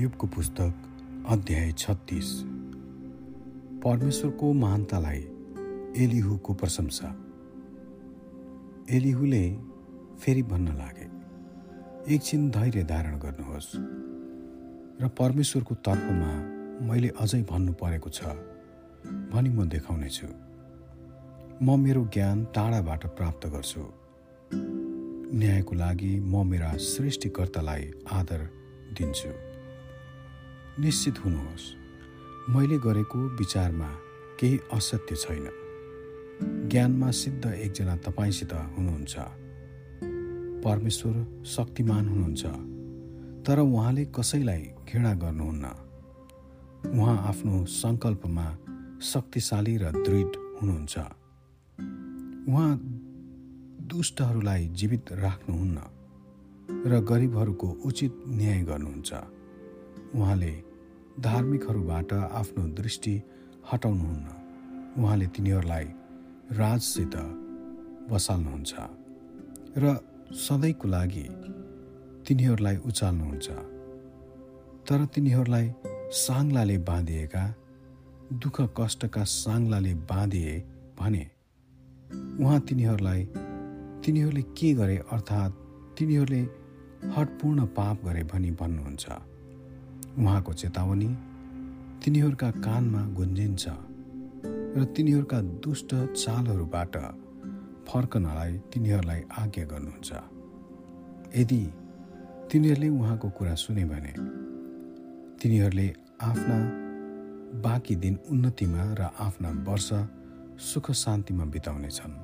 एलियुबको 0.00 0.26
पुस्तक 0.26 1.24
अध्याय 1.28 1.72
छत्तिस। 1.72 2.28
परमेश्वरको 3.84 4.52
महानतालाई 4.52 5.18
एलिहुको 6.04 6.54
प्रशंसा। 6.54 7.08
एलिहुले 8.90 9.42
फेरि 10.20 10.42
भन्न 10.42 10.76
लागे 10.76 11.08
एकछिन 12.14 12.48
धैर्य 12.50 12.84
धारण 12.84 13.18
गर्नुहोस्। 13.18 13.68
र 15.02 15.08
परमेश्वरको 15.18 15.74
तर्फमा 15.74 16.32
मैले 16.88 17.08
अझै 17.20 17.42
भन्नु 17.42 17.72
परेको 17.72 18.10
छ 18.10 18.24
भनी 19.32 19.50
म 19.50 19.68
देखाउनेछु। 19.68 20.26
म 21.62 21.78
मेरो 21.80 22.06
ज्ञान 22.14 22.44
टाढाबाट 22.44 23.06
प्राप्त 23.06 23.46
गर्छु। 23.46 23.84
न्यायको 25.36 25.74
लागि 25.74 26.20
म 26.20 26.46
मेरा 26.46 26.72
सृष्टिकर्तालाई 26.88 27.90
आदर 28.12 28.48
दिन्छु। 28.96 29.49
निश्चित 30.78 31.24
हुनुहोस्। 31.24 31.74
मैले 32.50 32.78
गरेको 32.78 33.18
विचारमा 33.18 33.88
केही 34.40 34.58
असत्य 34.72 35.16
छैन। 35.16 35.48
ज्ञानमा 36.68 37.10
सिद्ध 37.10 37.46
एकजना 37.46 37.96
तपाईँसित 37.96 38.52
हुनुहुन्छ। 38.52 39.14
परमेश्वर 40.64 41.44
शक्तिमान 41.44 42.08
हुनुहुन्छ। 42.08 42.46
तर 43.46 43.58
उहाँले 43.58 44.04
कसैलाई 44.04 44.60
घृणा 44.60 45.14
गर्नुहुन्न? 45.14 45.64
उहाँ 47.00 47.18
आफ्नो 47.18 47.66
सङ्कल्पमा 47.66 48.58
शक्तिशाली 49.02 49.76
र 49.76 49.90
दृढ 49.90 50.28
हुनुहुन्छ। 50.62 50.98
उहाँ 52.48 52.76
दुष्टहरूलाई 53.80 54.68
जीवित 54.68 55.12
राख्नुहुन्न 55.12 55.78
र 56.86 57.00
गरिबहरूको 57.00 57.68
उचित 57.84 58.22
न्याय 58.28 58.62
गर्नुहुन्छ। 58.62 59.14
उहाँले 60.14 60.52
धार्मिकहरूबाट 61.20 62.12
आफ्नो 62.12 62.64
दृष्टि 62.74 63.14
हटाउनुहुन्न। 63.72 64.26
उहाँले 64.98 65.26
तिनीहरूलाई 65.26 65.86
राजसित 66.58 67.14
बसाल्नुहुन्छ 68.10 68.74
र 69.78 69.84
सधैँको 70.34 70.88
लागि 70.88 71.26
तिनीहरूलाई 72.26 72.76
उचाल्नुहुन्छ। 72.88 73.48
तर 74.88 75.04
तिनीहरूलाई 75.14 75.66
साङ्लाले 76.22 76.78
बाँधिएका 76.90 77.44
दुःख 78.42 78.60
कष्टका 78.78 79.24
साङ्लाले 79.24 79.94
बाँधिए 80.10 80.54
भने 80.98 81.24
उहाँ 82.42 82.60
तिनीहरूलाई 82.60 83.22
तिनीहरूले 84.02 84.42
के 84.58 84.74
गरे 84.74 84.96
अर्थात् 85.12 85.54
तिनीहरूले 85.98 86.42
हटपूर्ण 87.14 87.66
पाप 87.78 88.04
गरे 88.04 88.22
भनी 88.24 88.50
भन्नुहुन्छ। 88.50 89.29
उहाँको 90.18 90.52
चेतावनी 90.52 91.10
तिनीहरूका 92.04 92.50
कानमा 92.50 93.02
गुन्जिन्छ 93.14 93.64
र 94.76 94.84
तिनीहरूका 94.96 95.40
दुष्ट 95.64 95.90
चालहरूबाट 96.14 96.96
फर्कनलाई 97.88 98.52
तिनीहरूलाई 98.72 99.20
आज्ञा 99.38 99.64
गर्नुहुन्छ। 99.64 100.10
यदि 101.36 101.62
तिनीहरूले 102.50 102.88
उहाँको 102.88 103.28
कुरा 103.30 103.54
सुने 103.54 103.84
भने 103.84 104.12
तिनीहरूले 105.38 105.88
आफ्ना 106.22 106.56
बाँकी 107.62 107.94
दिन 107.96 108.18
उन्नतिमा 108.30 108.84
र 108.94 109.10
आफ्ना 109.18 109.50
वर्ष 109.66 109.88
सुख 110.62 110.90
शान्तिमा 110.92 111.44
बिताउनेछन्। 111.44 112.14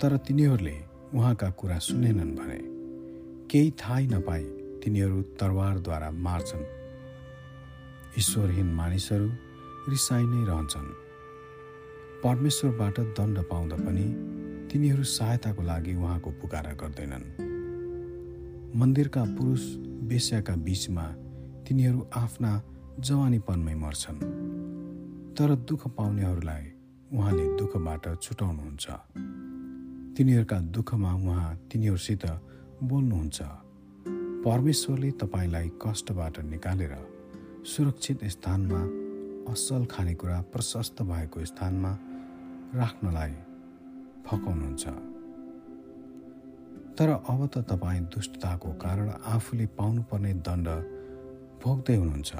तर 0.00 0.16
तिनीहरूले 0.16 0.76
उहाँका 1.14 1.50
कुरा 1.50 1.78
सुनेनन् 1.78 2.36
भने 2.36 2.60
केही 3.50 3.70
थाहै 3.70 4.06
नपाई 4.06 4.44
तिनीहरू 4.84 5.22
तरवारद्वारा 5.40 6.10
मार्छन्। 6.10 6.83
ईश्वरहीन 8.18 8.66
मानिसहरू 8.66 9.28
रिसाइ 9.88 10.24
नै 10.24 10.46
रहन्छन्। 10.46 10.90
परमेश्वरबाट 12.24 13.00
दण्ड 13.00 13.38
पाउँदा 13.38 13.76
पनि 13.76 14.04
तिनीहरू 14.72 15.04
सहायताको 15.04 15.62
लागि 15.62 15.94
उहाँको 15.94 16.30
पुकारा 16.30 16.72
गर्दैनन्। 16.72 17.24
मन्दिरका 18.76 19.24
पुरुष 19.24 19.62
बेस्याका 20.08 20.54
बीचमा 20.56 21.02
तिनीहरू 21.68 22.06
आफ्ना 22.16 22.62
जवानीपनमै 23.00 23.74
मर्छन्। 23.74 24.20
तर 25.38 25.54
दुःख 25.54 25.88
पाउनेहरूलाई 25.88 26.64
उहाँले 27.12 27.56
दुःखबाट 27.56 28.22
छुटाउनुहुन्छ। 28.22 28.86
तिनीहरूका 30.16 30.60
दुःखमा 30.60 31.14
उहाँ 31.14 31.56
तिनीहरूसित 31.72 32.26
बोल्नुहुन्छ। 32.82 33.42
परमेश्वरले 34.46 35.10
तपाईँलाई 35.10 35.70
कष्टबाट 35.86 36.40
निकालेर 36.40 37.13
सुरक्षित 37.66 38.24
स्थानमा 38.24 38.80
असल 39.52 39.84
खानेकुरा 39.90 40.40
प्रशस्त 40.40 41.02
भएको 41.02 41.44
स्थानमा 41.44 41.98
राख्नलाई 42.74 43.30
फकाउनुहुन्छ। 44.26 44.86
तर 46.98 47.08
अब 47.08 47.46
त 47.46 47.58
तपाईँ 47.58 48.00
दुष्टताको 48.00 48.72
कारण 48.72 49.08
आफूले 49.08 49.66
पाउनुपर्ने 49.66 50.34
दण्ड 50.34 50.68
भोग्दै 51.64 51.96
हुनुहुन्छ। 51.96 52.32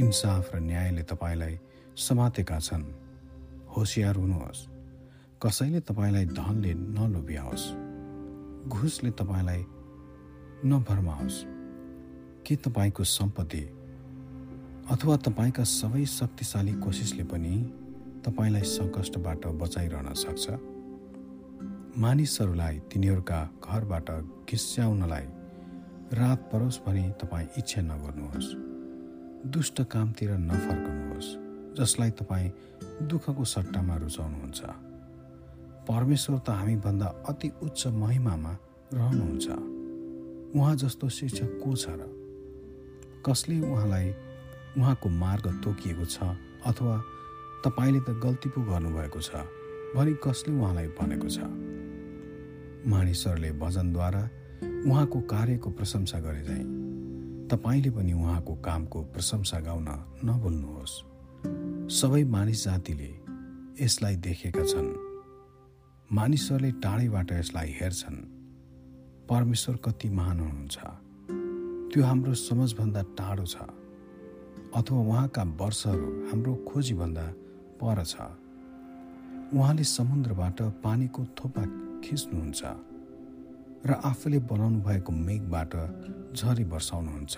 इन्साफ 0.00 0.54
र 0.54 0.58
न्यायले 0.58 1.02
तपाईँलाई 1.02 1.58
समातेका 1.96 2.58
छन्। 2.58 2.84
होसियार 3.76 4.16
हुनुहोस्। 4.16 4.68
कसैले 5.42 5.80
तपाईँलाई 5.80 6.26
धनले 6.26 6.74
नलोभ्याओस्। 6.74 7.64
घुसले 8.68 9.10
तपाईँलाई 9.10 9.64
नभरमाओस्। 10.64 11.44
के 12.46 12.56
तपाईँको 12.56 13.04
सम्पत्ति 13.04 13.83
अथवा 14.84 15.16
तपाईँका 15.16 15.64
सबै 15.64 16.04
शक्तिशाली 16.04 16.72
कोसिसले 16.72 17.24
पनि 17.24 17.54
तपाईँलाई 18.20 18.62
सङ्कष्टबाट 18.62 19.46
बचाइरहन 19.56 20.08
सक्छ। 20.12 20.44
मानिसहरूलाई 21.96 22.78
तिनीहरूका 22.92 23.38
घरबाट 23.64 24.10
घिस्याउनलाई 24.44 25.26
रात 26.20 26.40
परोस् 26.52 26.80
भने 26.84 27.04
तपाईँ 27.20 27.48
इच्छा 27.58 27.80
नगर्नुहोस्। 27.80 28.48
दुष्ट 29.48 29.82
कामतिर 29.88 30.30
नफर्कनुहोस् 30.36 31.30
जसलाई 31.80 32.10
तपाईँ 32.10 32.52
दुःखको 33.08 33.44
सट्टामा 33.44 33.96
रुचाउनुहुन्छ। 33.96 34.60
परमेश्वर 35.88 36.38
त 36.38 36.48
हामीभन्दा 36.60 37.08
अति 37.28 37.48
उच्च 37.62 37.86
महिमामा 37.86 38.52
रहनुहुन्छ। 38.94 39.48
उहाँ 40.56 40.76
जस्तो 40.76 41.08
शिक्षक 41.08 41.50
को 41.64 41.76
छ 41.76 41.88
र? 41.88 42.04
कसले 43.26 43.60
उहाँलाई 43.60 44.33
उहाँको 44.78 45.08
मार्ग 45.08 45.60
तोकिएको 45.64 46.04
छ 46.04 46.18
अथवा 46.66 47.02
तपाईँले 47.64 48.00
त 48.00 48.10
गल्ती 48.10 48.48
पो 48.48 48.60
गर्नुभएको 48.60 49.20
छ 49.20 49.30
भनी 49.96 50.14
कसले 50.24 50.54
उहाँलाई 50.54 50.86
भनेको 50.86 51.28
छ? 51.28 51.38
मानिसहरूले 52.86 53.52
भजनद्वारा 53.52 54.22
उहाँको 54.90 55.20
कार्यको 55.20 55.70
प्रशंसा 55.70 56.20
गरे 56.20 56.42
चाहिँ 56.44 56.66
तपाईँले 57.48 57.90
पनि 57.90 58.12
उहाँको 58.12 58.54
कामको 58.54 59.02
प्रशंसा 59.02 59.60
गाउन 59.60 59.88
नभुल्नुहोस्। 60.24 60.94
सबै 61.94 62.24
मानिस 62.24 62.64
जातिले 62.64 63.10
यसलाई 63.84 64.16
देखेका 64.16 64.64
छन्। 64.64 64.90
मानिसहरूले 66.12 66.70
टाढैबाट 66.72 67.32
यसलाई 67.32 67.70
हेर्छन्। 67.80 68.18
परमेश्वर 69.30 69.76
कति 69.76 70.08
महान 70.08 70.40
हुनुहुन्छ। 70.40 70.78
त्यो 71.92 72.04
हाम्रो 72.04 72.34
समझभन्दा 72.34 73.02
टाढो 73.02 73.46
छ। 73.46 73.56
अथवा 74.74 75.00
उहाँका 75.00 75.42
वर्षहरू 75.42 76.06
हाम्रो 76.26 76.54
खोजीभन्दा 76.54 77.26
पर 77.80 78.04
छ। 78.04 78.14
उहाँले 79.54 79.84
समुद्रबाट 79.84 80.62
पानीको 80.62 81.24
थोपा 81.24 81.64
खिच्नुहुन्छ 82.00 82.62
र 83.86 84.00
आफूले 84.04 84.38
बनाउनु 84.38 84.80
भएको 84.80 85.12
मेघबाट 85.12 85.72
झरी 86.34 86.64
वर्षाउनुहुन्छ 86.64 87.36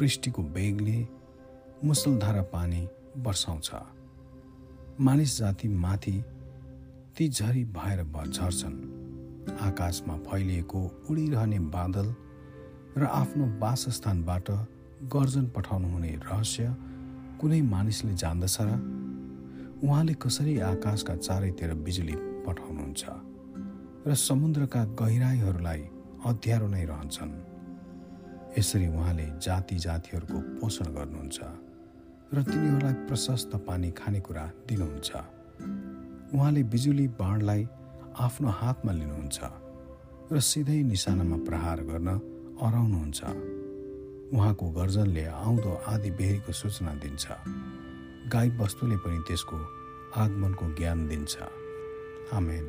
वृष्टिको 0.00 0.42
बेगले 0.42 0.98
मुसलधारा 1.84 2.42
पानी 2.42 2.88
वर्षाउँछ 3.16 3.70
मानिस 5.00 5.38
जाति 5.38 5.68
माथि 5.68 6.24
ती 7.16 7.28
झरी 7.28 7.64
भएर 7.64 8.02
झर्छन्। 8.26 8.78
आकाशमा 9.60 10.16
फैलिएको 10.16 10.80
उडिरहने 11.10 11.58
बादल 11.58 12.14
र 12.98 13.04
आफ्नो 13.04 13.46
वासस्थानबाट 13.58 14.50
गर्जन 15.12 15.46
पठाउनु 15.56 15.88
हुने 15.88 16.10
रहस्य 16.24 16.74
कुनै 17.40 17.60
मानिसले 17.62 18.14
जान्दछ 18.14 18.56
र 18.60 18.70
उहाँले 19.84 20.14
कसरी 20.22 20.54
आकाशका 20.72 21.14
चारैतिर 21.16 21.74
बिजुली 21.86 22.16
पठाउनुहुन्छ 22.46 23.02
र 24.06 24.14
समुद्रका 24.14 24.84
गहिराईहरूलाई 25.00 25.82
अध्यारो 26.26 26.68
नै 26.68 26.84
रहन्छन्? 26.84 27.32
यसरी 28.58 28.86
उहाँले 28.88 29.26
जाति 29.42 29.76
जातिहरूको 29.76 30.38
पोषण 30.60 30.86
गर्नुहुन्छ 30.96 31.38
र 32.34 32.42
तिनीहरूलाई 32.42 32.94
प्रशस्त 33.08 33.52
पानी 33.66 33.90
खानेकुरा 33.90 34.44
दिनुहुन्छ। 34.68 35.10
उहाँले 36.34 36.62
बिजुली 36.72 37.06
बाणलाई 37.20 37.62
आफ्नो 38.18 38.48
हातमा 38.48 38.92
लिनुहुन्छ 38.92 39.38
र 40.32 40.40
सिधै 40.40 40.82
निशानामा 40.82 41.36
प्रहार 41.46 41.78
गर्न 41.90 42.08
अराउनुहुन्छ 42.58 43.20
उहाँको 44.34 44.70
गर्जनले 44.70 45.24
आउँदो 45.24 45.82
आदि 45.86 46.10
बेरीको 46.10 46.52
सूचना 46.52 46.94
दिन्छ। 46.94 47.26
गाई 48.32 48.48
वस्तुले 48.50 48.96
पनि 48.96 49.18
त्यसको 49.26 49.56
आगमनको 50.16 50.74
ज्ञान 50.74 51.08
दिन्छ। 51.08 51.38
आमेन। 52.32 52.64